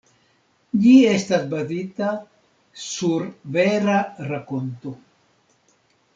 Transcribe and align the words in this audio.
Ĝi 0.85 0.93
estas 1.09 1.45
bazita 1.51 2.07
sur 2.87 3.29
vera 3.59 4.01
rakonto. 4.33 4.97